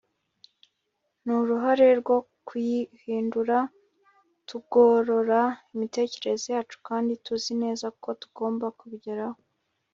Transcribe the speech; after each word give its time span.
n'uruhare 1.23 1.87
rwo 2.01 2.17
kuyihindura 2.47 3.57
tugorora 4.49 5.41
imitekerereze 5.73 6.47
yacu 6.55 6.77
kandi 6.87 7.11
tuzi 7.23 7.53
neza 7.63 7.85
ko 8.01 8.09
tugomba 8.21 8.65
kubigeraho 8.77 9.37